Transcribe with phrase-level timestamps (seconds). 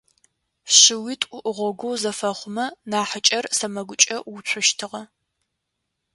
[0.77, 5.01] Шыуитӏу гъогогъу зэфэхъумэ, нахьыкӏэр сэмэгумкӏэ уцущтыгъэ.